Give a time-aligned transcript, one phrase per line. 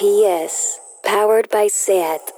[0.00, 2.32] SPS, powered by SAT.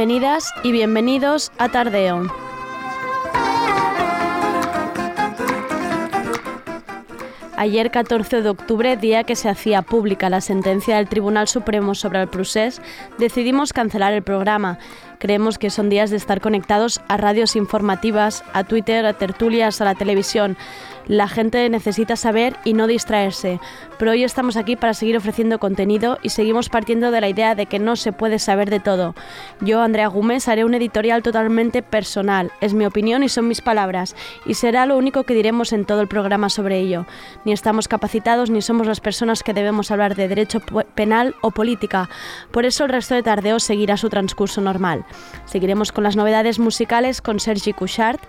[0.00, 2.22] Bienvenidas y bienvenidos a Tardeo.
[7.58, 12.22] Ayer 14 de octubre, día que se hacía pública la sentencia del Tribunal Supremo sobre
[12.22, 12.80] el procés,
[13.18, 14.78] decidimos cancelar el programa.
[15.18, 19.84] Creemos que son días de estar conectados a radios informativas, a Twitter, a tertulias, a
[19.84, 20.56] la televisión.
[21.10, 23.58] La gente necesita saber y no distraerse,
[23.98, 27.66] pero hoy estamos aquí para seguir ofreciendo contenido y seguimos partiendo de la idea de
[27.66, 29.16] que no se puede saber de todo.
[29.60, 34.14] Yo, Andrea Gómez, haré un editorial totalmente personal, es mi opinión y son mis palabras,
[34.46, 37.06] y será lo único que diremos en todo el programa sobre ello.
[37.44, 40.60] Ni estamos capacitados ni somos las personas que debemos hablar de derecho
[40.94, 42.08] penal o política,
[42.52, 45.04] por eso el resto de tardeo seguirá su transcurso normal.
[45.44, 48.20] Seguiremos con las novedades musicales con Sergi Couchard,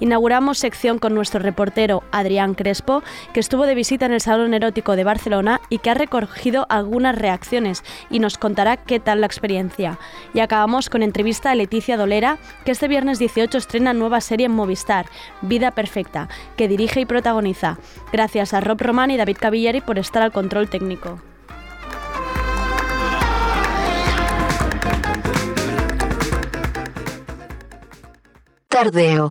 [0.00, 3.02] inauguramos sección con nuestro reportero Adrián Crespo,
[3.34, 7.16] que estuvo de visita en el Salón Erótico de Barcelona y que ha recogido algunas
[7.16, 9.98] reacciones y nos contará qué tal la experiencia.
[10.32, 14.52] Y acabamos con entrevista a Leticia Dolera, que este viernes 18 estrena nueva serie en
[14.52, 15.06] Movistar,
[15.42, 17.78] Vida Perfecta, que dirige y protagoniza.
[18.12, 21.20] Gracias a Rob Román y David Cavilleri por estar al control técnico.
[28.68, 29.30] Tardeo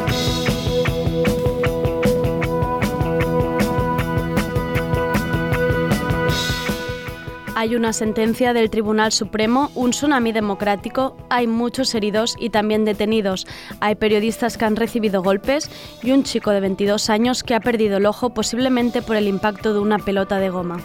[7.61, 13.45] Hay una sentencia del Tribunal Supremo, un tsunami democrático, hay muchos heridos y también detenidos.
[13.81, 15.69] Hay periodistas que han recibido golpes
[16.01, 19.75] y un chico de 22 años que ha perdido el ojo posiblemente por el impacto
[19.75, 20.79] de una pelota de goma.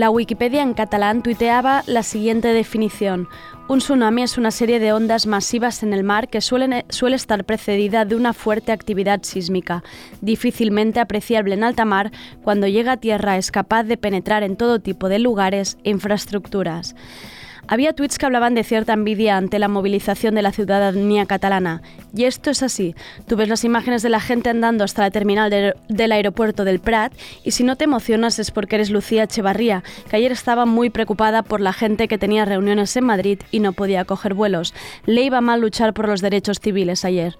[0.00, 3.28] La Wikipedia en catalán tuiteaba la siguiente definición.
[3.68, 8.06] Un tsunami es una serie de ondas masivas en el mar que suele estar precedida
[8.06, 9.84] de una fuerte actividad sísmica.
[10.22, 12.12] Difícilmente apreciable en alta mar,
[12.42, 16.96] cuando llega a tierra es capaz de penetrar en todo tipo de lugares e infraestructuras.
[17.68, 21.82] Había tweets que hablaban de cierta envidia ante la movilización de la ciudadanía catalana.
[22.14, 22.94] Y esto es así.
[23.26, 25.50] Tú ves las imágenes de la gente andando hasta la terminal
[25.88, 27.12] del aeropuerto del Prat
[27.44, 31.42] y si no te emocionas es porque eres Lucía Echevarría, que ayer estaba muy preocupada
[31.42, 34.74] por la gente que tenía reuniones en Madrid y no podía coger vuelos.
[35.06, 37.36] Le iba mal luchar por los derechos civiles ayer.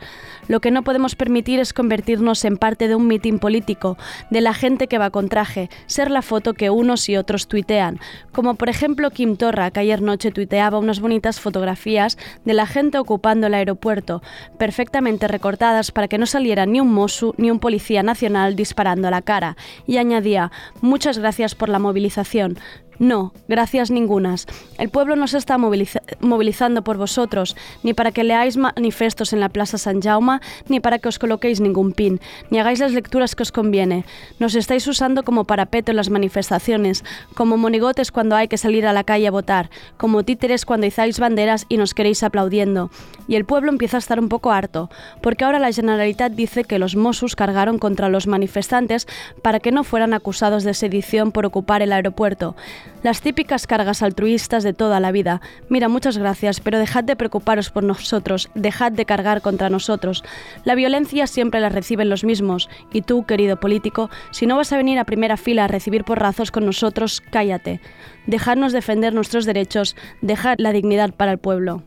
[0.49, 3.97] Lo que no podemos permitir es convertirnos en parte de un mitin político,
[4.31, 8.01] de la gente que va con traje, ser la foto que unos y otros tuitean,
[8.33, 12.98] como por ejemplo Kim Torra, que ayer noche tuiteaba unas bonitas fotografías de la gente
[12.98, 14.22] ocupando el aeropuerto,
[14.59, 19.12] perfectamente recortadas para que no saliera ni un Mosu ni un policía nacional disparando a
[19.12, 19.56] la cara,
[19.87, 20.50] y añadía,
[20.81, 22.59] muchas gracias por la movilización,
[23.00, 24.47] no, gracias ningunas.
[24.77, 29.49] El pueblo no se está movilizando por vosotros, ni para que leáis manifestos en la
[29.49, 33.43] Plaza San Jaume, ni para que os coloquéis ningún pin, ni hagáis las lecturas que
[33.43, 34.05] os conviene.
[34.39, 37.03] Nos estáis usando como parapeto en las manifestaciones,
[37.34, 41.19] como monigotes cuando hay que salir a la calle a votar, como títeres cuando izáis
[41.19, 42.91] banderas y nos queréis aplaudiendo.
[43.28, 44.91] Y el pueblo empieza a estar un poco harto,
[45.22, 49.09] porque ahora la Generalitat dice que los Mossos cargaron contra los manifestantes
[49.41, 52.57] para que no fueran acusados de sedición por ocupar el aeropuerto.
[53.03, 55.41] Las típicas cargas altruistas de toda la vida.
[55.69, 60.22] Mira, muchas gracias, pero dejad de preocuparos por nosotros, dejad de cargar contra nosotros.
[60.65, 64.77] La violencia siempre la reciben los mismos, y tú, querido político, si no vas a
[64.77, 67.81] venir a primera fila a recibir porrazos con nosotros, cállate.
[68.27, 71.83] Dejadnos defender nuestros derechos, dejad la dignidad para el pueblo.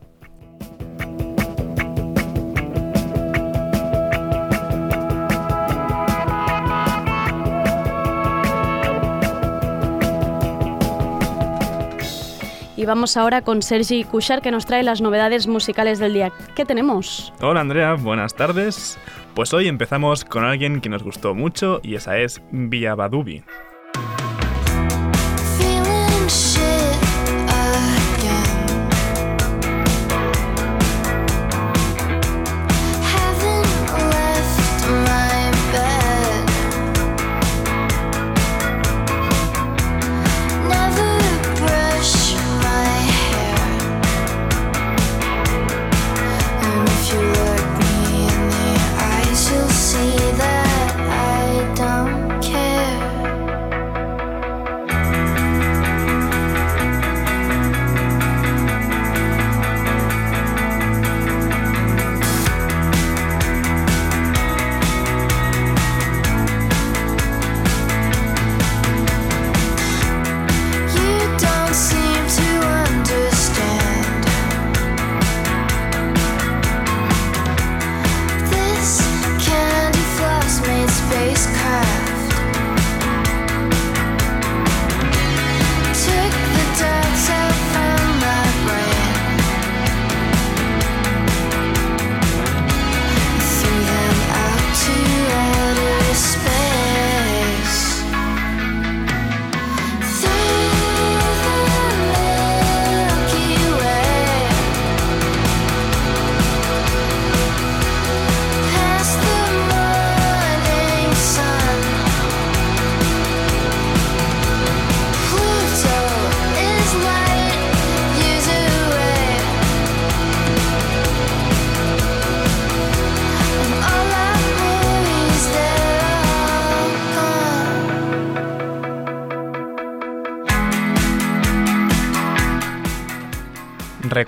[12.84, 16.34] Y vamos ahora con Sergi Cushar que nos trae las novedades musicales del día.
[16.54, 17.32] ¿Qué tenemos?
[17.40, 19.00] Hola Andrea, buenas tardes.
[19.36, 23.42] Pues hoy empezamos con alguien que nos gustó mucho y esa es Via Badubi.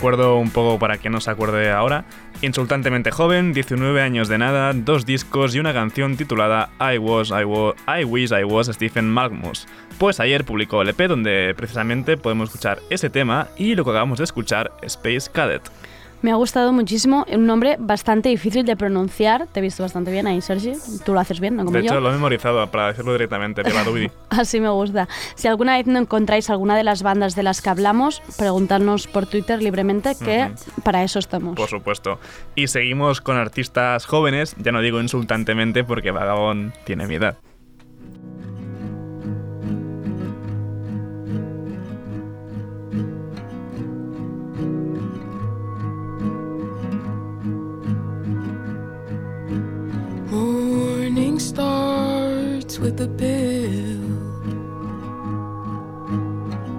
[0.06, 2.06] Recuerdo un poco para que no se acuerde ahora.
[2.44, 7.44] Insultantemente joven, 19 años de nada, dos discos y una canción titulada I Was, I,
[7.44, 9.66] was, I Wish I Was Stephen Malmus.
[9.98, 14.20] Pues ayer publicó el EP donde precisamente podemos escuchar ese tema y lo que acabamos
[14.20, 15.64] de escuchar, Space Cadet.
[16.26, 19.46] Me ha gustado muchísimo, un nombre bastante difícil de pronunciar.
[19.46, 20.74] Te he visto bastante bien ahí, Sergi.
[21.06, 21.66] Tú lo haces bien, ¿no?
[21.66, 23.62] Como de hecho, lo he memorizado para decirlo directamente,
[24.30, 25.08] Así me gusta.
[25.36, 29.28] Si alguna vez no encontráis alguna de las bandas de las que hablamos, preguntadnos por
[29.28, 30.50] Twitter libremente, que
[30.84, 31.56] para eso estamos.
[31.56, 32.20] Por supuesto.
[32.56, 37.38] Y seguimos con artistas jóvenes, ya no digo insultantemente porque Vagabond tiene mi edad.
[52.86, 54.04] With a pill.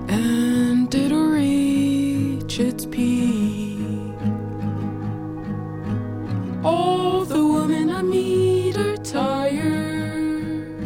[0.09, 3.81] And it'll reach its peak.
[6.63, 10.79] All the women I meet are tired.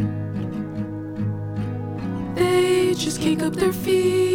[2.35, 4.30] They just kick up their feet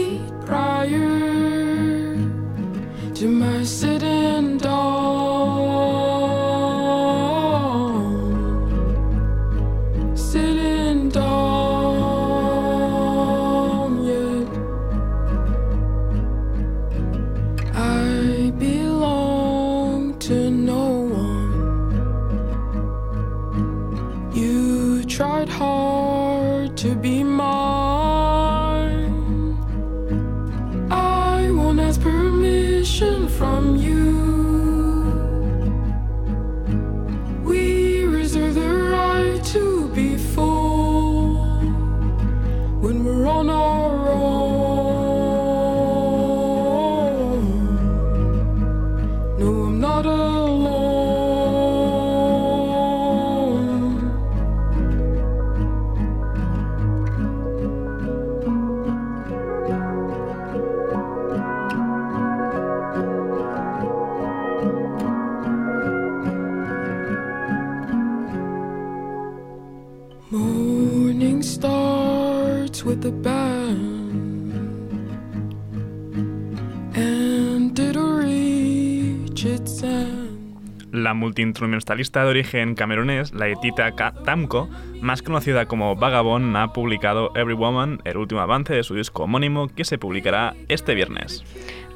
[80.91, 83.91] La multiinstrumentalista de origen camerunés, Laetita
[84.23, 84.69] Tamko,
[85.01, 89.67] más conocida como Vagabond, ha publicado Every Woman, el último avance de su disco homónimo
[89.67, 91.43] que se publicará este viernes.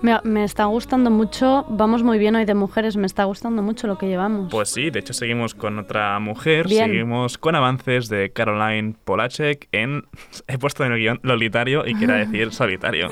[0.01, 3.98] Me, está gustando mucho, vamos muy bien hoy de mujeres, me está gustando mucho lo
[3.98, 4.50] que llevamos.
[4.50, 10.06] Pues sí, de hecho seguimos con otra mujer, seguimos con avances de Caroline Polacek en...
[10.48, 13.10] He puesto en el guion Lolitario y quiera decir solitario.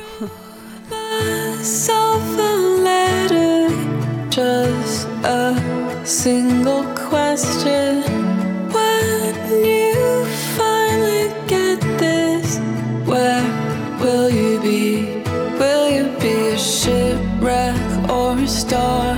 [18.48, 19.16] Star?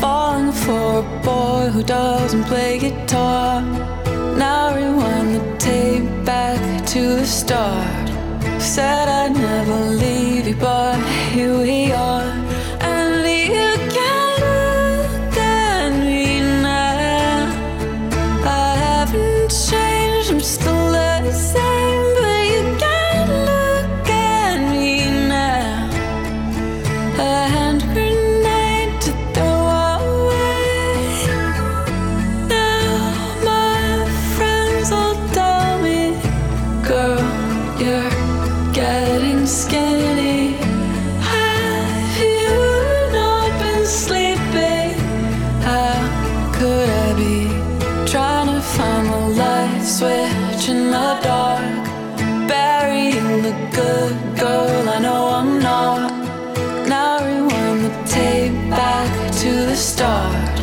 [0.00, 3.62] Falling for a boy who doesn't play guitar.
[4.36, 8.08] Now rewind the tape back to the start.
[8.60, 11.01] Said I'd never leave you, but
[59.72, 60.58] the start.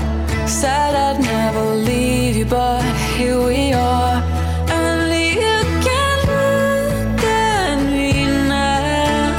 [0.48, 2.84] Said I'd never leave you, but
[3.18, 4.22] here we are.
[4.70, 5.39] And you
[5.82, 9.34] can look at me now.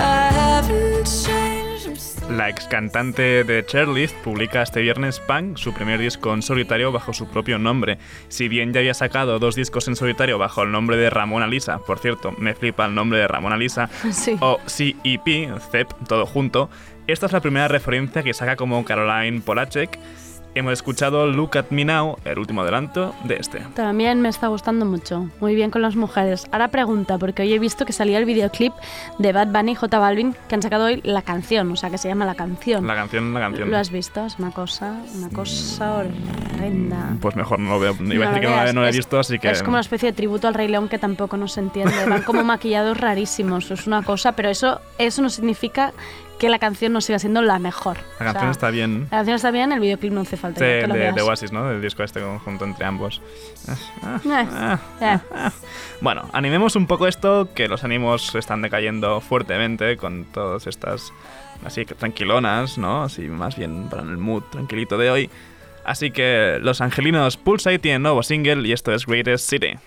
[0.00, 1.88] I haven't changed.
[1.88, 6.42] I'm still La ex cantante de Chairlift publica este viernes Punk, su primer disco en
[6.42, 7.98] solitario bajo su propio nombre.
[8.28, 11.78] Si bien ya había sacado dos discos en solitario bajo el nombre de Ramona Lisa,
[11.78, 14.36] por cierto, me flipa el nombre de Ramona Lisa, Sí.
[14.40, 16.70] o CEP, CEP, todo junto,
[17.12, 19.98] esta es la primera referencia que saca como Caroline Polacek.
[20.54, 23.60] Hemos escuchado Look at Me Now, el último adelanto de este.
[23.74, 25.28] También me está gustando mucho.
[25.40, 26.46] Muy bien con las mujeres.
[26.50, 28.72] Ahora pregunta, porque hoy he visto que salía el videoclip
[29.18, 31.98] de Bad Bunny y J Balvin, que han sacado hoy la canción, o sea, que
[31.98, 32.86] se llama La Canción.
[32.86, 33.70] La canción, la canción.
[33.70, 34.24] ¿Lo has visto?
[34.24, 37.16] Es una cosa, una cosa horrenda.
[37.20, 37.92] Pues mejor no lo veo.
[38.00, 39.50] Iba a No decir lo que no, la- no la he visto, así que.
[39.50, 41.94] Es como una especie de tributo al Rey León que tampoco no se entiende.
[42.08, 43.70] Van como maquillados rarísimos.
[43.70, 45.92] Es una cosa, pero eso, eso no significa
[46.38, 47.98] que la canción no siga siendo la mejor.
[48.18, 49.02] La O canción sea, está bien.
[49.10, 50.64] La canción está bien, el videoclip no hace falta.
[50.64, 51.14] De, que lo de, veas.
[51.14, 51.68] de Oasis, ¿no?
[51.68, 53.20] Del disco este conjunto entre ambos.
[53.68, 55.18] Eh, Ah, eh.
[56.00, 61.12] Bueno, animemos un poco esto, que los ánimos están decayendo fuertemente con todas estas
[61.64, 63.02] así que tranquilonas, ¿no?
[63.02, 65.30] Así más bien para el mood tranquilito de hoy.
[65.84, 69.78] Así que los angelinos Pulsate tienen nuevo single y esto es Greatest City.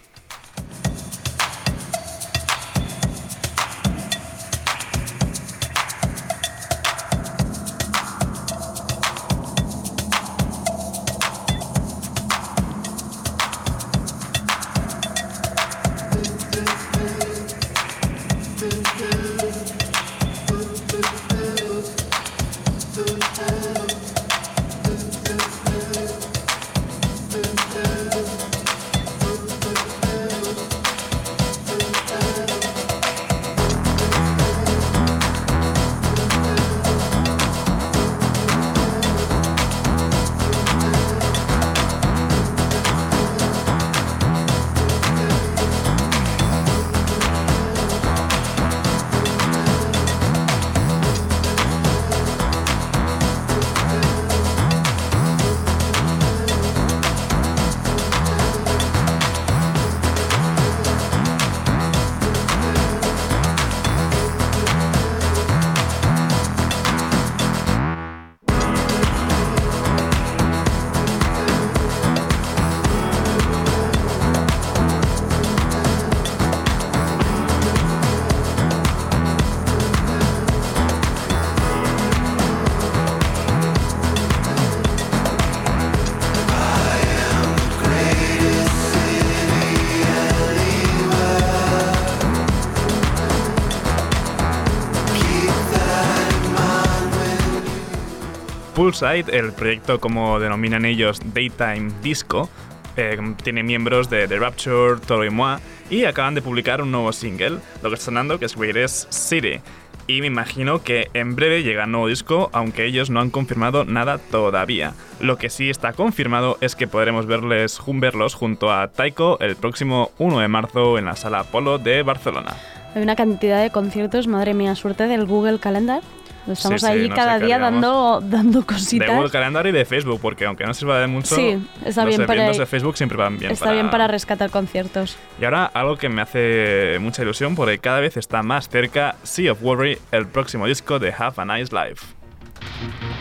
[98.91, 102.49] El proyecto como denominan ellos Daytime Disco,
[102.97, 107.13] eh, tiene miembros de The Rapture, Toro y Moi, y acaban de publicar un nuevo
[107.13, 109.61] single, lo que está sonando que es Greatest City.
[110.07, 113.85] Y me imagino que en breve llega un nuevo disco, aunque ellos no han confirmado
[113.85, 114.93] nada todavía.
[115.21, 120.11] Lo que sí está confirmado es que podremos verles, verlos junto a Taiko el próximo
[120.17, 122.57] 1 de marzo en la Sala Apolo de Barcelona.
[122.93, 126.01] Hay una cantidad de conciertos, madre mía, suerte del Google Calendar.
[126.47, 129.09] Estamos Sí, sí, ahí cada día dando, dando De cositas.
[129.09, 132.21] Google Calendar y de Facebook, porque aunque no sirva de mucho, Sí, está no bien
[132.21, 133.51] sé, para- de Facebook siempre van bien.
[133.51, 135.17] Está bien para rescatar conciertos.
[135.39, 139.51] Y ahora algo que me hace mucha ilusión porque cada vez está más cerca Sea
[139.51, 143.20] of Worry, el próximo disco de Have a Nice Life.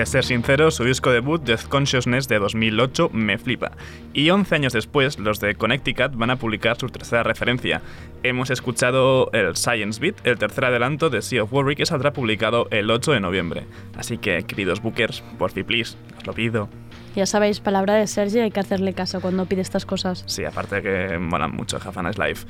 [0.00, 3.72] De ser sincero, su disco debut, Death Consciousness de 2008, me flipa.
[4.14, 7.82] Y 11 años después, los de Connecticut van a publicar su tercera referencia.
[8.22, 12.66] Hemos escuchado el Science Beat, el tercer adelanto de Sea of Worry, que saldrá publicado
[12.70, 13.66] el 8 de noviembre.
[13.94, 16.70] Así que, queridos bookers, por fin, please, os lo pido.
[17.14, 20.24] Ya sabéis, palabra de Sergi, hay que hacerle caso cuando pide estas cosas.
[20.26, 22.46] Sí, aparte de que molan mucho Nice Life.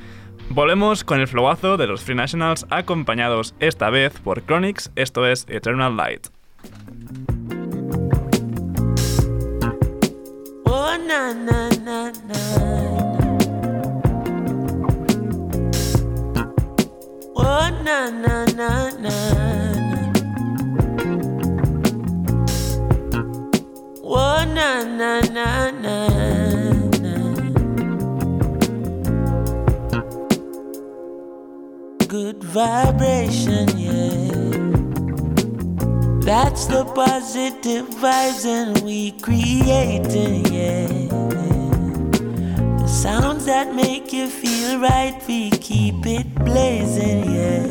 [0.47, 5.45] Volvemos con el flowazo de los Free Nationals, acompañados esta vez por Chronix, esto es
[5.49, 6.27] Eternal Light.
[11.11, 11.99] Na na na
[12.29, 12.41] na.
[17.35, 18.71] Oh na na na
[19.03, 19.15] na.
[24.03, 25.49] Oh na na na
[25.83, 25.97] na.
[32.07, 34.31] Good vibration, yeah.
[36.23, 41.00] That's the positive vibes and we creating, yeah.
[43.01, 47.65] Sounds that make you feel right, we keep it blazing, yeah.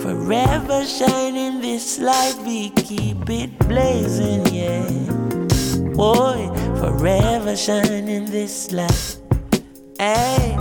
[0.00, 4.86] Forever shining this light, we keep it blazing, yeah.
[5.96, 9.18] Boy, forever shining this light.
[9.98, 10.54] Hey,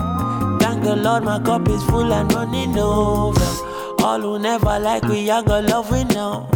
[0.59, 4.03] thank the Lord, my cup is full and running over.
[4.03, 6.49] All who never like we, I got love we know.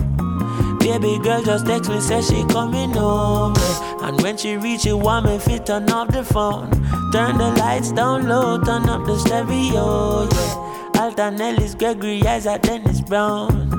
[0.83, 3.57] Baby girl just text me, say she coming over.
[4.03, 6.69] And when she reach it, want me fit turn off the phone.
[7.13, 11.01] Turn the lights down low, turn up the stereo, yeah.
[11.01, 13.71] Alton Ellis, Gregory Isaac, Dennis Brown.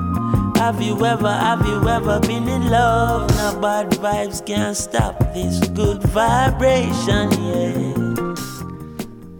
[0.55, 3.29] Have you ever, have you ever been in love?
[3.35, 8.04] Now bad vibes can't stop this good vibration, yeah.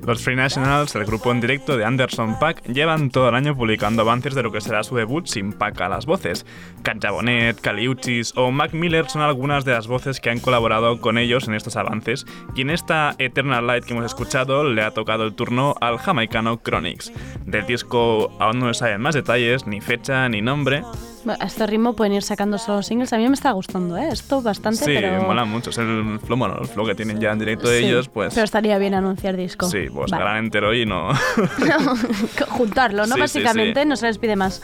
[0.06, 4.04] Los Free Nationals, el grupo en directo de Anderson Pack, llevan todo el año publicando
[4.04, 6.46] avances de lo que será su debut sin Pack a las voces.
[6.84, 11.18] Cat Jabonet, Caliuchis o Mac Miller son algunas de las voces que han colaborado con
[11.18, 15.24] ellos en estos avances, y en esta Eternal Light que hemos escuchado le ha tocado
[15.24, 17.12] el turno al jamaicano Chronix.
[17.46, 20.84] Del disco aún no se saben más detalles, ni fecha, ni nombre.
[21.28, 23.12] A este ritmo pueden ir sacando solo singles.
[23.14, 24.10] A mí me está gustando, ¿eh?
[24.12, 25.24] Esto bastante, Sí, pero...
[25.24, 27.86] mola mucho, es el flow, bueno, el flow que tienen ya en directo de Sí,
[27.86, 28.34] ellos, pues...
[28.34, 29.68] Pero estaría bien anunciar disco.
[29.68, 30.22] Sí, pues Vale.
[30.22, 31.10] sacarán entero y no...
[32.50, 33.08] Juntarlo, ¿no?
[33.08, 33.88] Sí, sí, Básicamente, sí.
[33.88, 34.62] no se les pide más.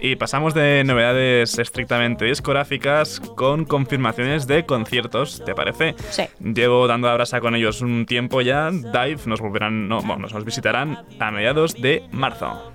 [0.00, 5.94] Y pasamos de novedades estrictamente discográficas con confirmaciones de conciertos, ¿te parece?
[6.10, 6.24] Sí.
[6.40, 8.70] Llevo dando la brasa con ellos un tiempo ya.
[8.70, 12.72] Dive nos volverán, no, bueno, nos visitarán a mediados de marzo.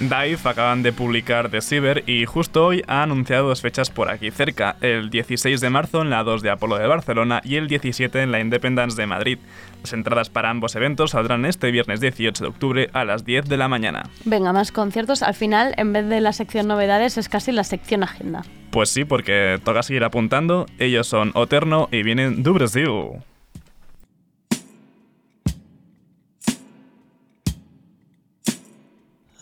[0.00, 4.30] Live acaban de publicar The Cyber y justo hoy ha anunciado dos fechas por aquí
[4.30, 8.22] cerca, el 16 de marzo en la 2 de Apolo de Barcelona y el 17
[8.22, 9.38] en la Independence de Madrid.
[9.82, 13.58] Las entradas para ambos eventos saldrán este viernes 18 de octubre a las 10 de
[13.58, 14.08] la mañana.
[14.24, 15.22] Venga, más conciertos.
[15.22, 18.42] Al final, en vez de la sección novedades, es casi la sección agenda.
[18.70, 20.64] Pues sí, porque toca seguir apuntando.
[20.78, 22.88] Ellos son Oterno y vienen do Brasil.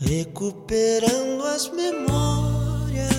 [0.00, 3.10] Recuperando as memórias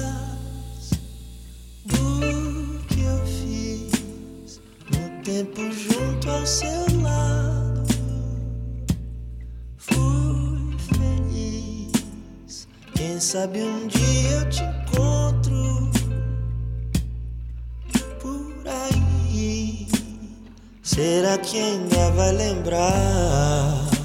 [1.84, 7.84] do que eu fiz no tempo junto ao seu lado.
[9.76, 12.66] Fui feliz.
[12.96, 15.92] Quem sabe um dia eu te encontro
[18.22, 19.86] por aí.
[20.82, 23.99] Será que ainda vai lembrar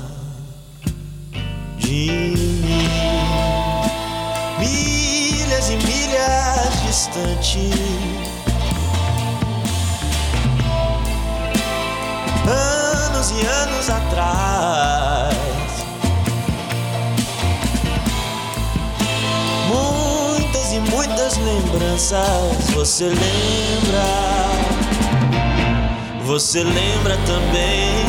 [4.58, 7.70] Milhas e milhas distante.
[12.48, 15.36] Anos e anos atrás.
[19.68, 24.04] Muitas e muitas lembranças você lembra.
[26.24, 28.04] Você lembra também.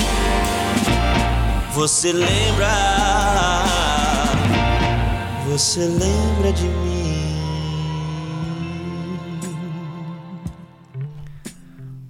[1.72, 2.95] Você lembra.
[5.58, 6.95] Você lembra de mim.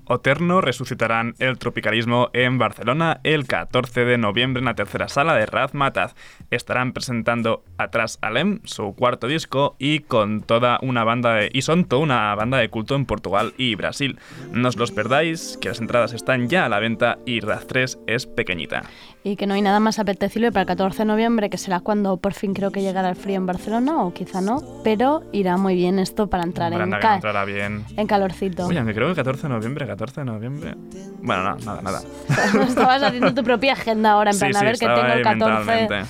[0.08, 5.46] Oterno resucitarán el tropicalismo en Barcelona el 14 de noviembre en la tercera sala de
[5.46, 6.16] Razmataz.
[6.52, 11.86] Estarán presentando Atrás Alem, su cuarto disco, y con toda una banda de, y son
[11.86, 14.20] toda una banda de culto en Portugal y Brasil.
[14.52, 18.00] No os los perdáis, que las entradas están ya a la venta y Raz 3
[18.08, 18.84] es pequeñita.
[19.24, 22.18] Y que no hay nada más apetecible para el 14 de noviembre, que será cuando
[22.18, 25.74] por fin creo que llegará el frío en Barcelona, o quizá no, pero irá muy
[25.74, 27.86] bien esto para entrar Para en, ca- que entrará bien.
[27.98, 28.68] en calorcito.
[28.68, 30.76] Oye, me creo que 14 de noviembre, 14 de noviembre.
[31.22, 32.02] Bueno, no, nada, nada.
[32.68, 35.18] Estabas haciendo tu propia agenda ahora, en plan, sí, a ver que estaba tengo el
[35.18, 35.66] ahí 14.
[35.66, 36.10] mentalmente.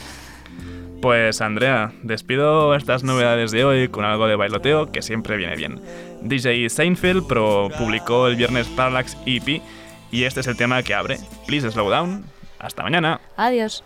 [1.01, 5.79] Pues Andrea, despido estas novedades de hoy con algo de bailoteo que siempre viene bien.
[6.23, 9.61] DJ Seinfeld pro publicó el viernes Parallax EP
[10.11, 11.19] y este es el tema que abre.
[11.45, 12.25] Please slow down.
[12.57, 13.19] Hasta mañana.
[13.37, 13.83] Adiós.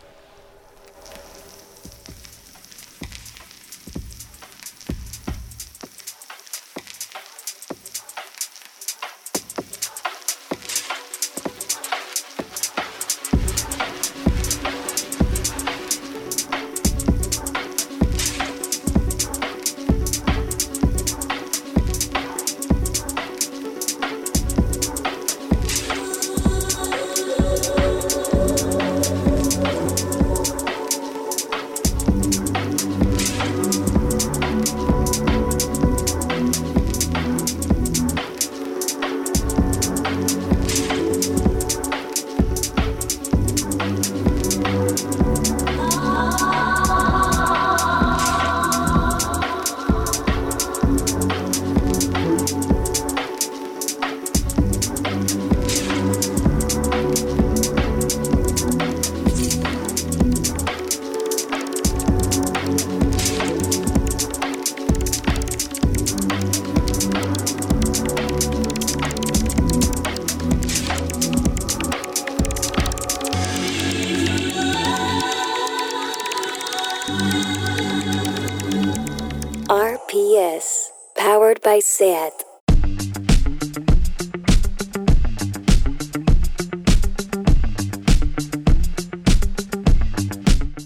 [79.70, 82.34] RPS, powered by SAT.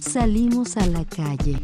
[0.02, 1.60] Salimos a la calle.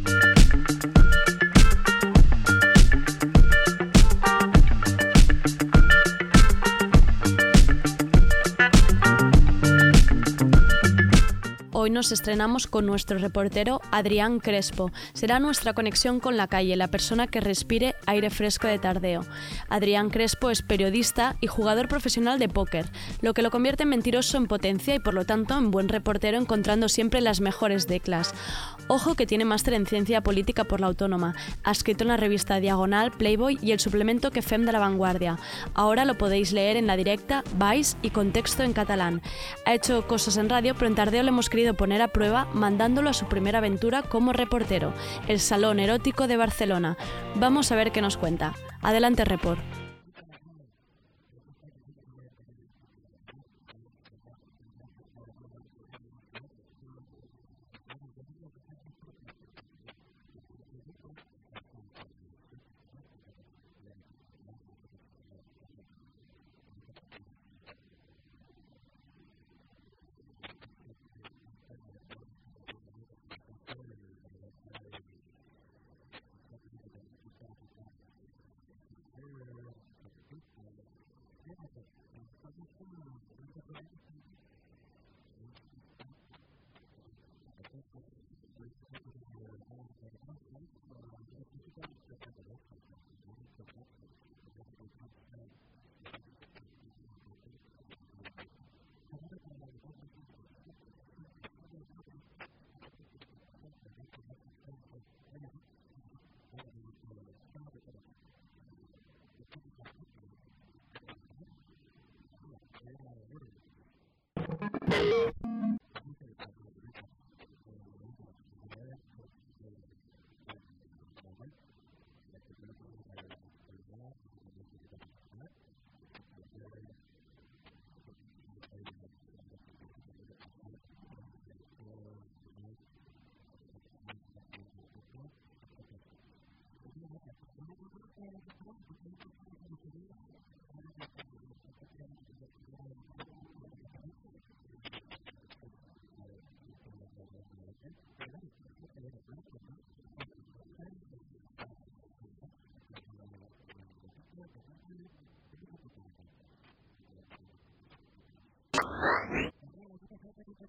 [11.89, 14.91] Hoy nos estrenamos con nuestro reportero Adrián Crespo.
[15.13, 19.25] Será nuestra conexión con la calle, la persona que respire aire fresco de tardeo.
[19.69, 24.37] Adrián Crespo es periodista y jugador profesional de póker, lo que lo convierte en mentiroso
[24.37, 28.35] en potencia y por lo tanto en buen reportero encontrando siempre las mejores declas.
[28.87, 31.35] Ojo que tiene máster en ciencia política por la Autónoma.
[31.63, 35.37] Ha escrito en la revista Diagonal, Playboy y el suplemento que Fem de la Vanguardia.
[35.73, 39.21] Ahora lo podéis leer en la directa, Vice y Contexto en catalán.
[39.65, 43.09] Ha hecho cosas en radio, pero en Tardeo le hemos querido poner a prueba mandándolo
[43.09, 44.93] a su primera aventura como reportero,
[45.29, 46.97] el Salón Erótico de Barcelona.
[47.35, 48.53] Vamos a ver qué nos cuenta.
[48.81, 49.78] Adelante, report.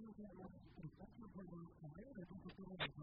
[0.00, 0.48] tenemos que hablar
[0.82, 3.02] exacto por lo que de tu futuro de tu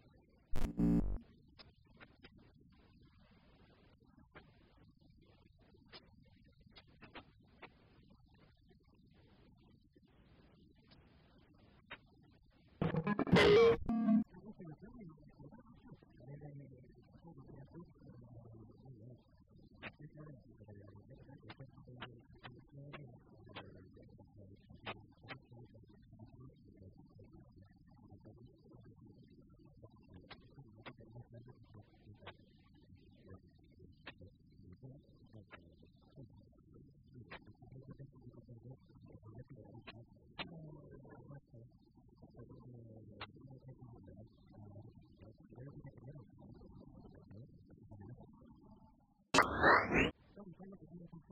[14.81, 14.95] Thank
[17.75, 18.00] you.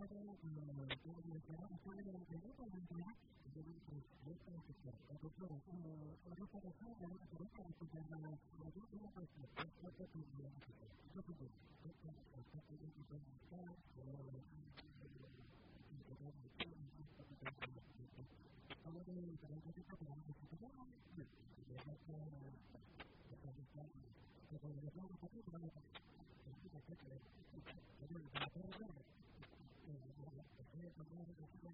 [0.08, 0.26] cho nên
[0.78, 3.29] người cho người trẻ và cho nên người rất là người trẻ
[31.10, 31.74] 私たちは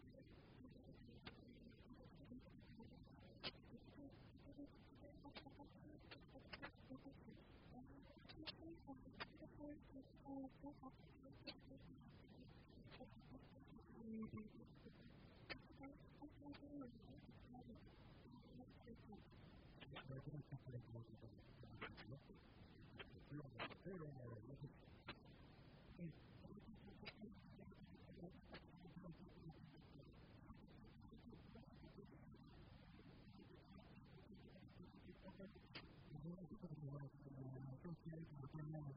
[38.77, 38.93] là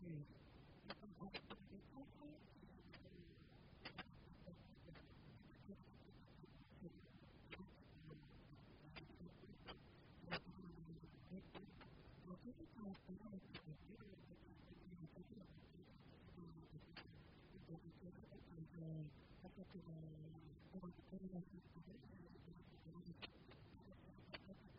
[0.00, 0.08] thì
[0.88, 2.28] nó không có cái tâm lý tốt ấy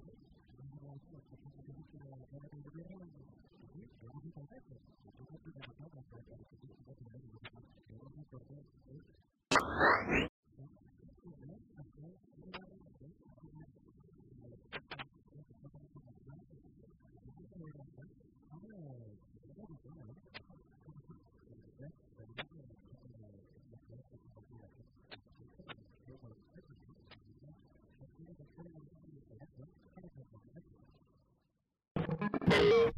[32.61, 32.91] you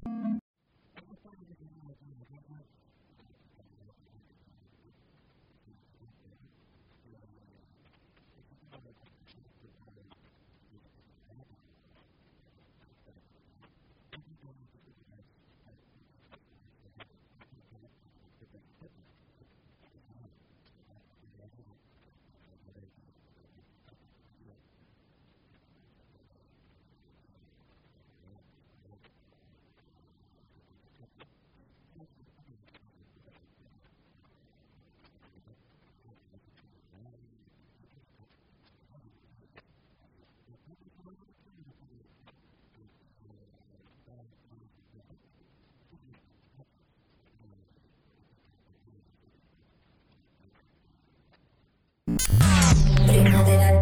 [52.29, 53.72] Yo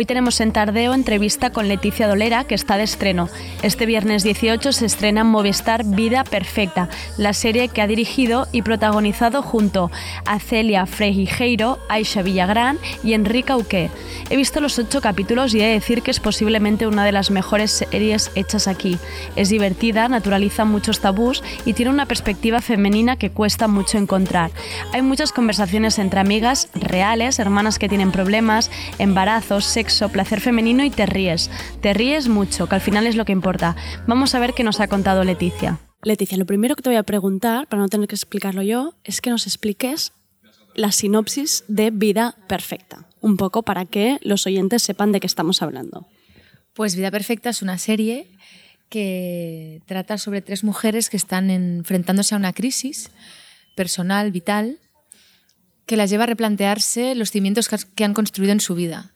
[0.00, 3.28] Hoy tenemos en Tardeo entrevista con Leticia Dolera, que está de estreno.
[3.62, 6.88] Este viernes 18 se estrena en Movistar Vida Perfecta,
[7.18, 9.90] la serie que ha dirigido y protagonizado junto
[10.24, 13.90] a Celia Freijeiro, Aisha Villagrán y Enrique Auqué.
[14.30, 17.30] He visto los ocho capítulos y he de decir que es posiblemente una de las
[17.30, 18.98] mejores series hechas aquí.
[19.36, 24.50] Es divertida, naturaliza muchos tabús y tiene una perspectiva femenina que cuesta mucho encontrar.
[24.94, 30.90] Hay muchas conversaciones entre amigas reales, hermanas que tienen problemas, embarazos, sexo, placer femenino y
[30.90, 31.50] te ríes.
[31.80, 33.76] Te ríes mucho, que al final es lo que importa.
[34.06, 35.78] Vamos a ver qué nos ha contado Leticia.
[36.02, 39.20] Leticia, lo primero que te voy a preguntar, para no tener que explicarlo yo, es
[39.20, 40.12] que nos expliques
[40.74, 45.62] la sinopsis de Vida Perfecta, un poco para que los oyentes sepan de qué estamos
[45.62, 46.06] hablando.
[46.72, 48.30] Pues Vida Perfecta es una serie
[48.88, 53.10] que trata sobre tres mujeres que están enfrentándose a una crisis
[53.76, 54.78] personal, vital,
[55.86, 59.12] que las lleva a replantearse los cimientos que han construido en su vida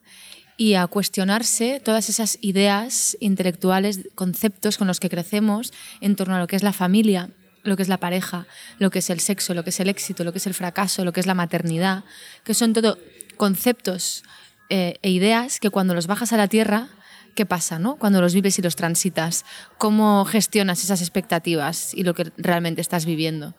[0.57, 6.39] y a cuestionarse todas esas ideas intelectuales, conceptos con los que crecemos en torno a
[6.39, 7.31] lo que es la familia,
[7.65, 8.47] lo que es la pareja,
[8.79, 11.05] lo que es el sexo, lo que es el éxito, lo que es el fracaso,
[11.05, 12.05] lo que es la maternidad,
[12.45, 12.99] que son todo
[13.37, 14.23] conceptos
[14.71, 16.89] eh, e ideas que cuando los bajas a la tierra,
[17.35, 17.79] ¿qué pasa?
[17.79, 17.97] No?
[17.97, 19.45] Cuando los vives y los transitas,
[19.79, 23.55] ¿cómo gestionas esas expectativas y lo que realmente estás viviendo?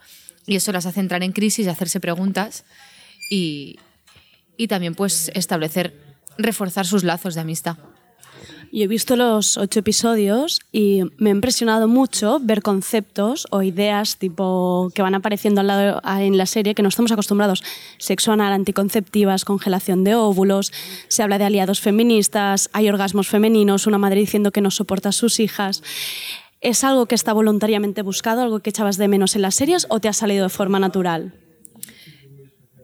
[0.48, 2.64] Y eso las hace entrar en crisis hacerse preguntas
[3.30, 3.80] y,
[4.58, 5.94] y también pues establecer,
[6.38, 7.78] reforzar sus lazos de amistad.
[8.72, 14.18] Yo he visto los ocho episodios y me ha impresionado mucho ver conceptos o ideas
[14.18, 17.64] tipo que van apareciendo al lado en la serie que no estamos acostumbrados.
[18.00, 20.74] Sexo anal, anticonceptivas, congelación de óvulos,
[21.08, 25.14] se habla de aliados feministas, hay orgasmos femeninos, una madre diciendo que no soporta a
[25.14, 25.82] sus hijas.
[26.60, 30.02] ¿Es algo que está voluntariamente buscado, algo que echabas de menos en las series o
[30.02, 31.45] te ha salido de forma natural?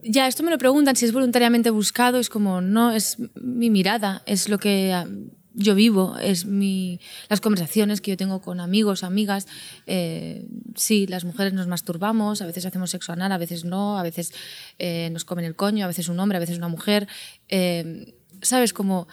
[0.03, 4.23] Ya, esto me lo preguntan si es voluntariamente buscado, es como, no, es mi mirada,
[4.25, 5.07] es lo que ah,
[5.53, 6.99] yo vivo, es mi,
[7.29, 9.47] las conversaciones que yo tengo con amigos, amigas.
[9.85, 14.03] Eh, sí, las mujeres nos masturbamos, a veces hacemos sexo anal, a veces no, a
[14.03, 14.33] veces
[14.79, 17.07] eh, nos comen el coño, a veces un hombre, a veces una mujer.
[17.49, 18.73] Eh, ¿Sabes?
[18.73, 19.07] Como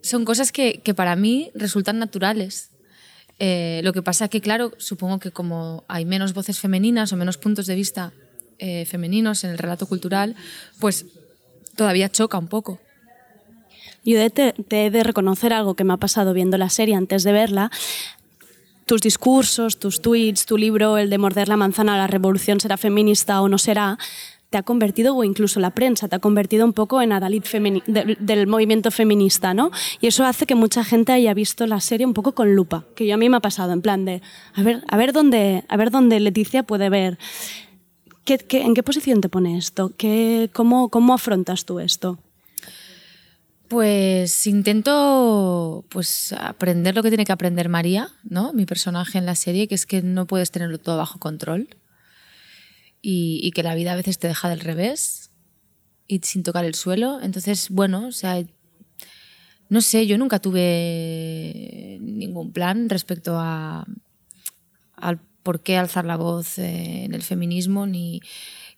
[0.00, 2.70] son cosas que, que para mí resultan naturales.
[3.38, 7.66] Lo que pasa que, claro, supongo que como hay menos voces femeninas o menos puntos
[7.66, 8.12] de vista
[8.62, 10.36] eh, femeninos en el relato cultural,
[10.78, 11.04] pues
[11.74, 12.78] todavía choca un poco.
[14.04, 17.32] Yo te, he de reconocer algo que me ha pasado viendo la serie antes de
[17.32, 17.70] verla.
[18.86, 23.40] Tus discursos, tus tweets, tu libro, el de morder la manzana, la revolución será feminista
[23.42, 23.98] o no será,
[24.50, 27.42] te ha convertido, o incluso la prensa, te ha convertido un poco en adalid
[27.86, 29.70] de- del movimiento feminista, ¿no?
[30.00, 33.06] Y eso hace que mucha gente haya visto la serie un poco con lupa, que
[33.06, 34.20] yo a mí me ha pasado, en plan de,
[34.54, 37.18] a ver, a ver dónde, a ver dónde Leticia puede ver.
[38.24, 39.92] ¿Qué, qué- en qué posición te pone esto?
[39.96, 42.18] ¿Qué, cómo, ¿Cómo afrontas tú esto?
[43.68, 48.52] Pues intento pues aprender lo que tiene que aprender María, ¿no?
[48.52, 51.68] Mi personaje en la serie, que es que no puedes tenerlo todo bajo control
[53.00, 55.30] y, y que la vida a veces te deja del revés
[56.06, 57.20] y sin tocar el suelo.
[57.22, 58.44] Entonces, bueno, o sea,
[59.70, 63.86] no sé, yo nunca tuve ningún plan respecto a
[64.96, 68.20] al por qué alzar la voz eh, en el feminismo ni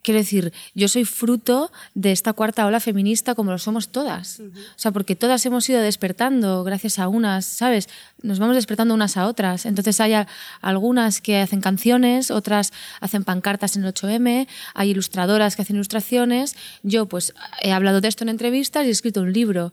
[0.03, 4.39] quiero decir, yo soy fruto de esta cuarta ola feminista como lo somos todas.
[4.41, 7.89] O sea, porque todas hemos ido despertando gracias a unas, ¿sabes?
[8.21, 9.65] Nos vamos despertando unas a otras.
[9.65, 10.29] Entonces hay a-
[10.61, 16.55] algunas que hacen canciones, otras hacen pancartas en el 8M, hay ilustradoras que hacen ilustraciones.
[16.83, 19.73] Yo pues he hablado de esto en entrevistas y he escrito un libro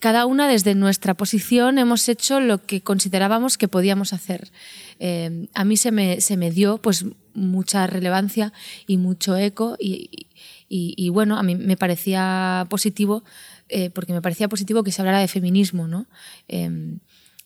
[0.00, 4.50] cada una desde nuestra posición hemos hecho lo que considerábamos que podíamos hacer.
[4.98, 8.52] Eh, a mí se me, se me dio pues mucha relevancia
[8.86, 10.26] y mucho eco y,
[10.68, 13.22] y- bueno, a mí me parecía positivo,
[13.68, 16.06] eh, porque me parecía positivo que se hablara de feminismo, ¿no?
[16.48, 16.96] Eh,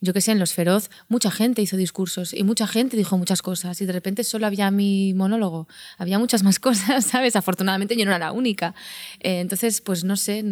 [0.01, 3.41] yo que sé, en Los Feroz, mucha gente hizo discursos y mucha gente dijo muchas
[3.41, 7.37] cosas y de repente solo había mi monólogo, había muchas más cosas, ¿sabes?
[7.37, 8.75] Afortunadamente yo no era la única.
[9.21, 10.43] Eh, entonces, pues no sé,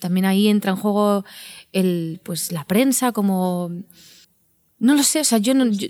[0.00, 1.24] también ahí entra en juego
[1.72, 3.70] el, pues, la prensa como...
[4.80, 5.66] No lo sé, o sea, yo no...
[5.66, 5.88] yo-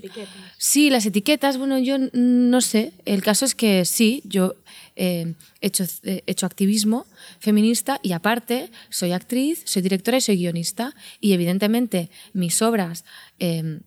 [0.57, 2.91] sí, las etiquetas, bueno, yo no sé.
[3.05, 4.55] El caso es que sí, yo
[4.95, 7.05] eh, he hecho, he hecho activismo
[7.39, 10.95] feminista y aparte soy actriz, soy directora y soy guionista.
[11.21, 13.05] Y evidentemente mis obras
[13.37, 13.79] eh,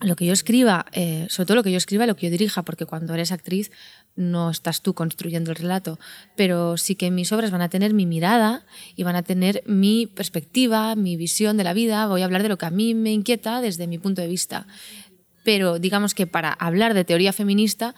[0.00, 2.30] lo que yo escriba, eh, sobre todo lo que yo escriba y lo que yo
[2.32, 3.70] dirija, porque cuando eres actriz
[4.16, 5.98] no estás tú construyendo el relato,
[6.36, 10.06] pero sí que mis obras van a tener mi mirada y van a tener mi
[10.06, 13.12] perspectiva, mi visión de la vida, voy a hablar de lo que a mí me
[13.12, 14.66] inquieta desde mi punto de vista.
[15.44, 17.94] Pero digamos que para hablar de teoría feminista,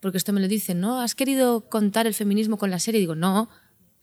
[0.00, 1.00] porque esto me lo dicen, ¿no?
[1.00, 3.00] ¿Has querido contar el feminismo con la serie?
[3.00, 3.50] digo, no,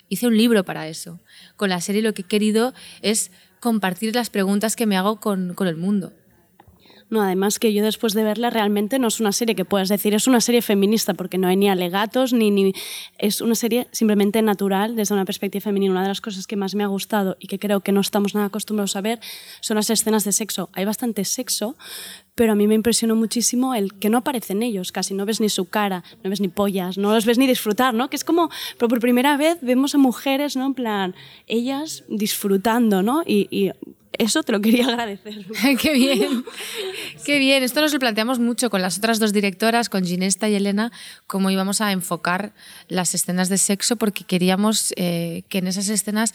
[0.10, 1.20] hice un libro para eso.
[1.56, 5.54] Con la serie lo que he querido es compartir las preguntas que me hago con,
[5.54, 6.14] con el mundo.
[7.10, 10.16] No, además que yo después de verla realmente no es una serie que puedas decir,
[10.16, 12.74] es una serie feminista porque no hay ni alegatos ni, ni
[13.20, 15.92] es una serie simplemente natural desde una perspectiva femenina.
[15.92, 18.34] Una de las cosas que más me ha gustado y que creo que no estamos
[18.34, 19.20] nada acostumbrados a ver
[19.62, 20.70] son las escenas de sexo.
[20.74, 21.76] Hay bastante sexo,
[22.36, 25.50] pero a mí me impresionó muchísimo el que no aparecen ellos, casi no ves ni
[25.50, 28.10] su cara, no ves ni pollas, no los ves ni disfrutar, ¿no?
[28.10, 30.66] Que es como, pero por primera vez vemos a mujeres, ¿no?
[30.66, 31.16] En plan,
[31.48, 33.24] ellas disfrutando, ¿no?
[33.26, 33.72] Y,
[34.18, 35.46] eso te lo quería agradecer.
[35.82, 36.46] Qué bien,
[37.26, 37.64] qué bien.
[37.64, 40.94] Esto nos lo planteamos mucho con las otras dos directoras, con Ginesta y Elena,
[41.28, 42.54] cómo íbamos a enfocar
[42.88, 46.34] las escenas de sexo, porque queríamos eh, que en esas escenas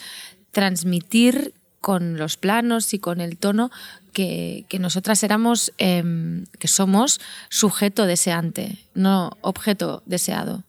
[0.50, 3.70] transmitir con los planos y con el tono
[4.12, 10.64] que, que nosotras éramos, em, que somos sujeto deseante, no objeto deseado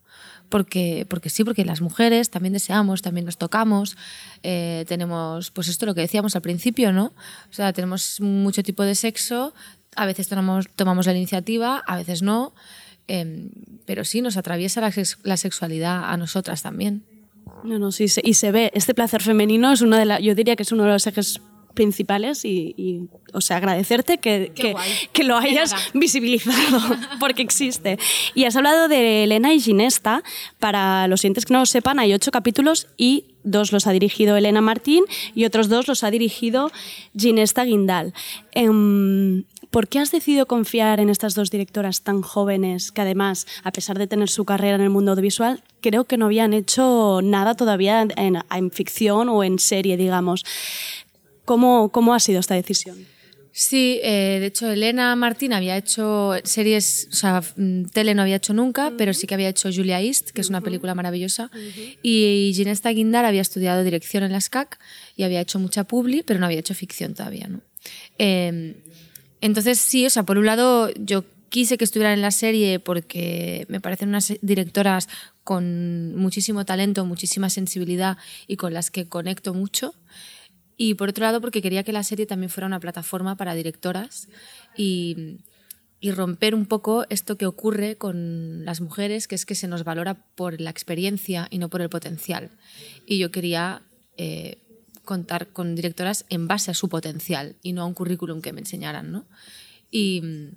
[0.52, 3.98] porque, porque sí, porque las mujeres también deseamos, también nos tocamos,
[4.44, 7.06] eh, tenemos, pues esto lo que decíamos al principio, ¿no?
[7.50, 9.54] O sea, tenemos mucho tipo de sexo,
[9.96, 12.54] a veces tomamos, tomamos la iniciativa, a veces no,
[13.08, 13.50] eh,
[13.86, 14.82] pero sí, nos atraviesa
[15.24, 17.04] la, sexualidad a nosotras también.
[17.64, 20.56] No, no, sí, y se ve, este placer femenino es uno de la, yo diría
[20.56, 21.42] que es uno de los ejes
[21.74, 24.76] principales y, y, o sea, agradecerte que, que,
[25.14, 26.80] que, lo hayas visibilizado,
[27.20, 27.98] porque existe.
[28.36, 30.24] Y has hablado de Elena y Ginesta.
[30.60, 34.38] Para los siguientes que no lo sepan, hay ocho capítulos y dos los ha dirigido
[34.38, 35.04] Elena Martín
[35.34, 36.72] y otros dos los ha dirigido
[37.18, 38.14] Ginesta Guindal.
[38.54, 38.70] Eh,
[39.72, 43.98] ¿Por qué has decidido confiar en estas dos directoras tan jóvenes que además, a pesar
[43.98, 48.02] de tener su carrera en el mundo audiovisual, creo que no habían hecho nada todavía
[48.02, 50.44] en, en ficción o en serie, digamos?
[51.46, 53.08] ¿Cómo, cómo ha sido esta decisión?
[53.54, 58.38] Sí, eh, de hecho Elena Martín había hecho series, o sea, mm, tele no había
[58.38, 58.96] hecho nunca, uh -huh.
[58.98, 61.98] pero sí que había hecho Julia East, que es una película maravillosa, uh -huh.
[62.02, 64.80] y Ginesta Guindar había estudiado dirección en la SCAC
[65.18, 67.60] y había hecho mucha publi, pero no había hecho ficción todavía, ¿no?
[68.18, 68.76] Eh,
[69.42, 73.66] entonces sí, o sea, por un lado yo quise que estuvieran en la serie porque
[73.68, 75.10] me parecen unas directoras
[75.44, 78.18] con muchísimo talento, muchísima sensibilidad
[78.48, 79.94] y con las que conecto mucho.
[80.78, 84.30] Y por otro lado, porque quería que la serie también fuera una plataforma para directoras
[84.76, 85.40] y,
[86.00, 89.84] y, romper un poco esto que ocurre con las mujeres, que es que se nos
[89.84, 92.50] valora por la experiencia y no por el potencial.
[93.06, 93.84] Y yo quería
[94.18, 94.58] eh,
[95.04, 98.62] contar con directoras en base a su potencial y no a un currículum que me
[98.62, 99.12] enseñaran.
[99.12, 99.26] ¿no?
[99.90, 100.52] Y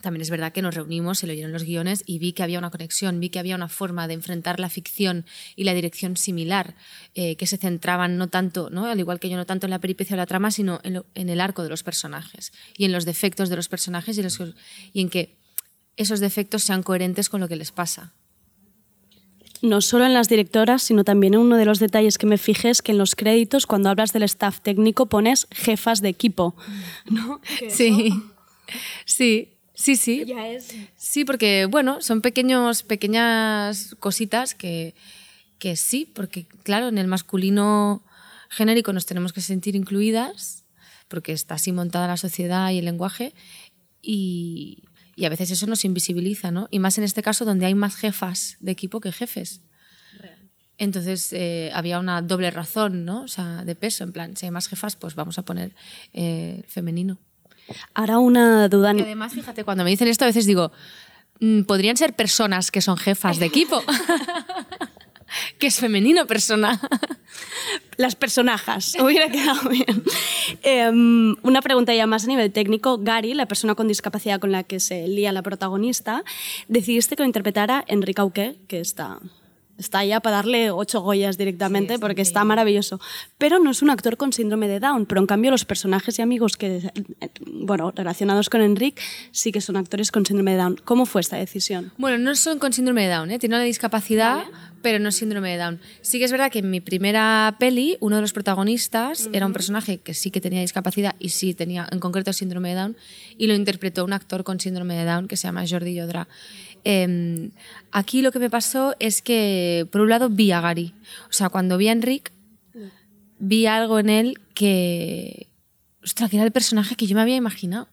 [0.00, 2.70] también es verdad que nos reunimos, se leyeron los guiones y vi que había una
[2.70, 6.74] conexión, vi que había una forma de enfrentar la ficción y la dirección similar,
[7.14, 8.86] eh, que se centraban no tanto, ¿no?
[8.86, 11.40] al igual que yo, no tanto en la peripecia o la trama, sino en, el
[11.40, 14.18] arco de los personajes y en los defectos de los personajes
[14.92, 15.38] y en que
[15.96, 18.14] esos defectos sean coherentes con lo que les pasa
[19.62, 22.70] no solo en las directoras, sino también en uno de los detalles que me fijé
[22.70, 26.54] es que en los créditos, cuando hablas del staff técnico, pones jefas de equipo.
[27.08, 27.40] ¿no?
[27.70, 28.10] Sí,
[29.04, 29.48] sí.
[29.74, 30.24] Sí, sí.
[30.36, 30.74] Es...
[30.96, 34.94] Sí, porque, bueno, son pequeños, pequeñas cositas que,
[35.58, 38.02] que sí, porque, claro, en el masculino
[38.48, 40.64] genérico nos tenemos que sentir incluidas,
[41.08, 43.34] porque está así montada la sociedad y el lenguaje,
[44.02, 44.84] y,
[45.14, 46.68] y a veces eso nos invisibiliza, ¿no?
[46.70, 49.62] Y más en este caso donde hay más jefas de equipo que jefes.
[50.78, 53.22] Entonces eh, había una doble razón, ¿no?
[53.22, 55.74] O sea, de peso, en plan, si hay más jefas, pues vamos a poner
[56.12, 57.18] eh, femenino.
[57.94, 58.92] Ahora una duda.
[58.94, 60.72] Y además, fíjate, cuando me dicen esto, a veces digo,
[61.40, 63.80] mmm, podrían ser personas que son jefas de equipo.
[65.62, 66.80] que es femenino persona.
[67.96, 70.02] Las personajes, hubiera quedado bien.
[70.64, 72.98] Eh, una pregunta ya más a nivel técnico.
[72.98, 76.24] Gary, la persona con discapacidad con la que se lía la protagonista,
[76.66, 79.20] decidiste que lo interpretara Enrique Auqué, que está
[79.82, 83.00] está allá para darle ocho Goyas directamente sí, porque está maravilloso.
[83.38, 86.22] Pero no es un actor con síndrome de Down, pero en cambio los personajes y
[86.22, 86.90] amigos que,
[87.46, 89.00] bueno, relacionados con Enric
[89.32, 90.80] sí que son actores con síndrome de Down.
[90.84, 91.92] ¿Cómo fue esta decisión?
[91.98, 93.38] Bueno, no son con síndrome de Down, ¿eh?
[93.38, 94.44] tienen una discapacidad,
[94.82, 95.80] pero no síndrome de Down.
[96.00, 99.36] Sí que es verdad que en mi primera peli, uno de los protagonistas uh -huh.
[99.36, 102.74] era un personaje que sí que tenía discapacidad y sí tenía en concreto síndrome de
[102.76, 102.96] Down
[103.38, 106.28] y lo interpretó un actor con síndrome de Down que se llama Jordi Yodra.
[106.84, 107.50] Eh,
[107.90, 110.94] aquí lo que me pasó es que, por un lado, vi a Gary.
[111.28, 112.32] O sea, cuando vi a Enric,
[113.38, 115.48] vi algo en él que.
[116.04, 117.88] Ostras, que era el personaje que yo me había imaginado.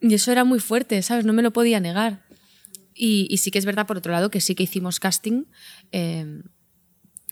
[0.00, 1.24] Y eso era muy fuerte, ¿sabes?
[1.24, 2.22] No me lo podía negar.
[2.94, 5.44] Y, y sí que es verdad, por otro lado, que sí que hicimos casting.
[5.92, 6.42] eh,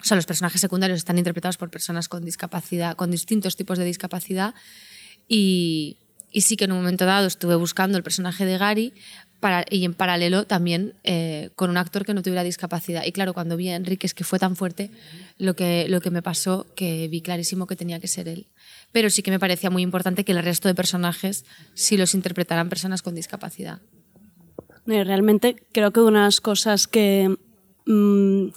[0.01, 3.85] o sea, los personajes secundarios están interpretados por personas con discapacidad, con distintos tipos de
[3.85, 4.55] discapacidad.
[5.27, 5.97] Y,
[6.31, 8.93] y sí que en un momento dado estuve buscando el personaje de Gary
[9.41, 13.05] para, y en paralelo también eh, con un actor que no tuviera discapacidad.
[13.05, 14.91] Y claro, cuando vi a Enrique es que fue tan fuerte
[15.39, 18.47] lo que, lo que me pasó que vi clarísimo que tenía que ser él.
[18.93, 22.68] Pero sí que me parecía muy importante que el resto de personajes sí los interpretaran
[22.68, 23.80] personas con discapacidad.
[24.87, 27.37] Eh, Realmente creo que una de las cosas que
[27.87, 28.49] mm,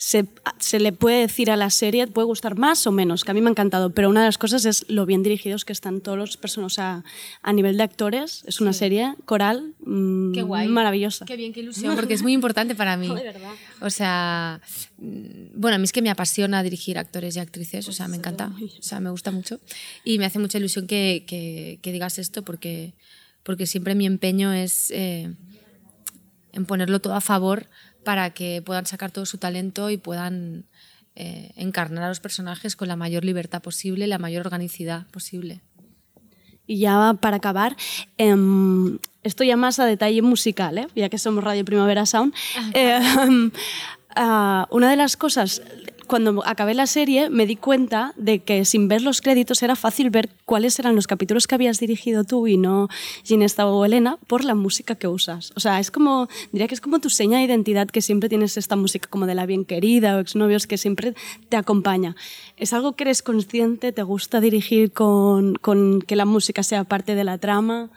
[0.00, 0.26] se,
[0.60, 3.40] se le puede decir a la serie, puede gustar más o menos, que a mí
[3.40, 6.16] me ha encantado, pero una de las cosas es lo bien dirigidos que están todos
[6.16, 7.04] los personajes, o sea,
[7.42, 10.68] a nivel de actores, es una serie coral mm, Qué guay.
[10.68, 11.24] maravillosa.
[11.26, 13.08] Qué bien, qué ilusión, porque es muy importante para mí.
[13.80, 14.60] O sea,
[14.98, 18.16] mm, bueno, a mí es que me apasiona dirigir actores y actrices, o sea, me
[18.16, 19.58] encanta, o sea, me gusta mucho.
[20.04, 22.94] Y me hace mucha ilusión que, que- que digas esto porque,
[23.42, 25.32] porque siempre mi empeño es eh,
[26.52, 27.66] en ponerlo todo a favor
[28.04, 30.64] para que puedan sacar todo su talento y puedan
[31.14, 35.60] eh, encarnar a los personajes con la mayor libertad posible, la mayor organicidad posible.
[36.66, 37.76] Y ya para acabar,
[38.18, 40.86] em, esto ya más a detalle musical, ¿eh?
[40.94, 42.34] ya que somos Radio Primavera Sound.
[42.74, 43.00] eh,
[44.16, 45.62] ah, una de las cosas,
[46.08, 50.10] cuando acabé la serie, me di cuenta de que sin ver los créditos era fácil
[50.10, 52.88] ver cuáles eran los capítulos que habías dirigido tú y no
[53.22, 55.52] Ginesta o Elena por la música que usas.
[55.54, 58.56] O sea, es como, diría que es como tu seña de identidad que siempre tienes
[58.56, 61.14] esta música como de la bien querida o exnovios que siempre
[61.48, 62.16] te acompaña.
[62.56, 63.92] ¿Es algo que eres consciente?
[63.92, 67.90] ¿Te gusta dirigir con, con que la música sea parte de la trama?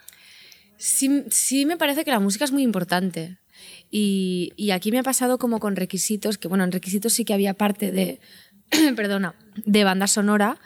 [0.77, 3.40] Sí, sí me parece que la música es muy importante.
[3.91, 7.33] Y, y aquí me ha pasado como con requisitos, que bueno, en requisitos sí que
[7.33, 8.19] había parte de,
[8.95, 9.35] perdona,
[9.65, 10.57] de banda sonora,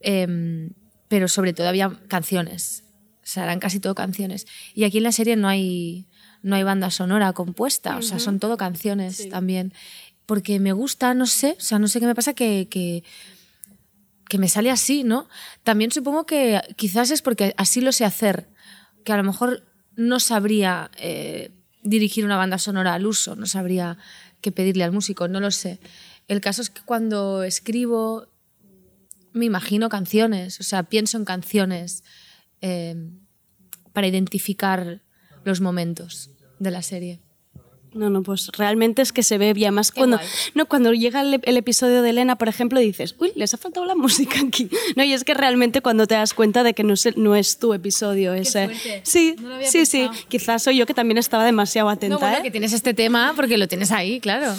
[0.00, 0.70] em,
[1.08, 2.84] pero sobre todo había canciones.
[3.22, 4.46] O sea, eran casi todo canciones.
[4.74, 6.06] Y aquí en la serie no hay,
[6.42, 9.72] no hay banda sonora compuesta, o sea, son todo canciones también.
[10.26, 13.04] Porque me gusta, no sé, o sea, no sé qué me pasa que, que,
[14.28, 15.28] que me sale así, ¿no?
[15.62, 18.48] También supongo que quizás es porque así lo sé hacer,
[19.04, 19.64] que a lo mejor
[19.94, 21.50] no sabría eh,
[21.82, 23.98] dirigir una banda sonora al uso, no sabría
[24.40, 25.80] qué pedirle al músico, no lo sé.
[26.28, 28.28] El caso es que cuando escribo
[29.32, 32.04] me imagino canciones, o sea, pienso en canciones
[32.60, 32.94] eh,
[33.92, 35.02] para identificar
[35.44, 37.20] los momentos de la serie.
[37.94, 39.74] No, no, pues realmente es que se ve bien.
[39.74, 40.18] Más cuando,
[40.54, 43.84] no, cuando llega el, el episodio de Elena, por ejemplo, dices, uy, les ha faltado
[43.84, 44.70] la música aquí.
[44.96, 47.36] No, y es que realmente cuando te das cuenta de que no es, el- no
[47.36, 48.66] es tu episodio ese.
[48.66, 49.00] fuerte.
[49.04, 50.08] Sí, No sí, sí.
[50.28, 52.14] Quizás soy yo que también estaba demasiado atenta.
[52.14, 52.42] No, bueno, ¿eh?
[52.42, 54.54] que tienes este tema porque lo tienes ahí, claro.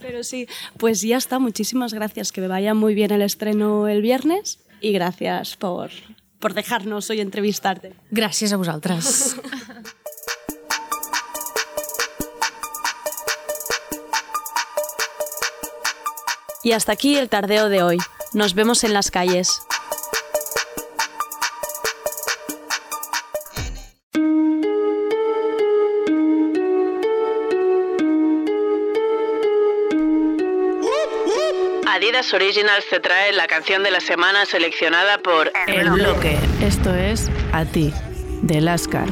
[0.00, 0.46] Pero sí,
[0.78, 1.38] pues ya está.
[1.38, 2.32] Muchísimas gracias.
[2.32, 5.90] Que me vaya muy bien el estreno el viernes y gracias por,
[6.38, 7.92] por dejarnos hoy entrevistarte.
[8.12, 9.36] Gràcies a vosaltres.
[16.68, 17.96] Y hasta aquí el tardeo de hoy.
[18.34, 19.62] Nos vemos en las calles.
[31.86, 36.38] Adidas Originals te trae la canción de la semana seleccionada por El bloque.
[36.60, 37.94] Esto es A ti,
[38.42, 39.08] de Lascar.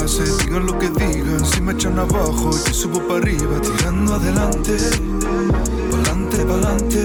[0.00, 4.76] Pase, digan lo que digan, si me echan abajo, yo subo para arriba, tirando adelante,
[5.90, 7.04] pa'lante, pa'lante.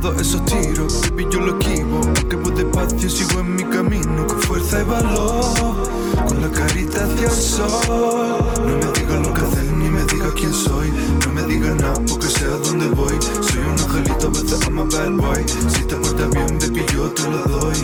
[0.00, 4.40] Todos esos tiros, baby, yo lo esquivo, aunque voy despacio, sigo en mi camino, con
[4.42, 5.90] fuerza y valor,
[6.28, 8.38] con la carita hacia el sol.
[8.58, 10.92] No me digan lo que hacer, ni me diga quién soy,
[11.26, 13.14] no me diga nada, porque sé a dónde voy.
[13.40, 15.44] Soy un angelito, a I'm a bad boy,
[15.74, 17.76] si te portas bien, baby, yo te lo doy.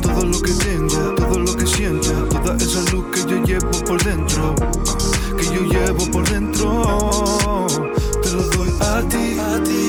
[0.00, 4.54] Todo lo que tengo, todo lo que siento, esa luz que yo llevo por dentro,
[5.38, 7.66] que yo llevo por dentro.
[8.22, 9.36] Te lo doy a ti,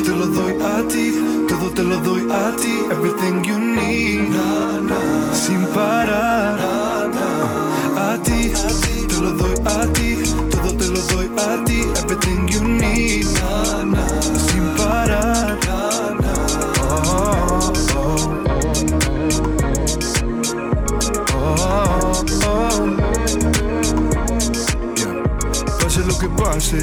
[0.03, 4.31] te lo doy a ti, todo te lo doy a ti, everything you need,
[5.33, 6.44] sin parar.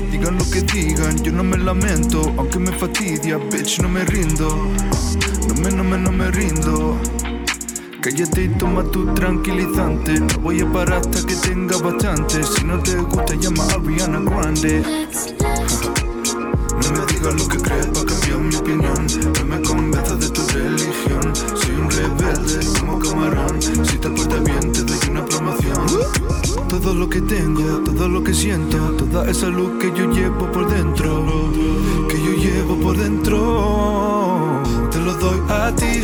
[0.00, 4.68] Digan lo que digan, yo no me lamento, aunque me fatidia, bitch, no me rindo,
[5.48, 6.98] no me, no me, no me rindo.
[8.02, 10.18] Cállate y toma tu tranquilizante.
[10.18, 12.42] No voy a parar hasta que tenga bastante.
[12.42, 14.82] Si no te gusta, llama a Ariana Grande.
[16.82, 19.01] No me digas lo que crees para cambiar mi opinión.
[26.72, 30.66] Todo lo que tengo, todo lo que siento, toda esa luz que yo llevo por
[30.70, 31.22] dentro,
[32.08, 36.02] que yo llevo por dentro, te lo doy a ti,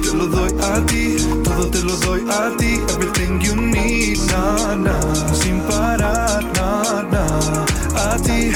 [0.00, 4.76] te lo doy a ti, todo te lo doy a ti, everything you need, na,
[4.76, 7.26] na, sin parar, na, na,
[8.12, 8.52] a ti,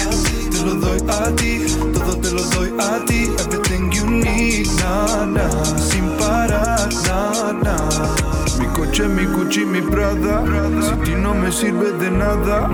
[0.52, 5.26] te lo doy a ti, todo te lo doy a ti, everything you need, na,
[5.26, 8.38] na, sin parar, na, na.
[8.59, 10.42] Mi coche, mi Gucci, mi Prada.
[10.80, 12.68] Si ti no me sirve de nada.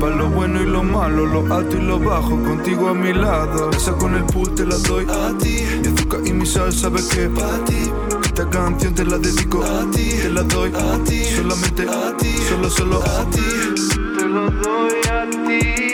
[0.00, 3.70] Para lo bueno y lo malo, lo alto y lo bajo, contigo a mi lado.
[3.70, 5.64] Esa con el pool te la doy a ti.
[5.82, 7.92] Mi azúcar y mi sal, sabes que para ti.
[8.24, 10.10] Esta canción te la dedico a ti.
[10.22, 11.24] Te la doy a ti.
[11.24, 12.36] Solamente a ti.
[12.48, 13.40] Solo, solo a ti.
[14.18, 15.85] Te lo doy a ti.